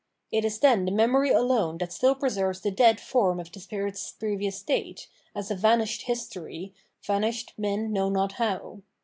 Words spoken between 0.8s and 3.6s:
the memory alone that still preserves the dead form of the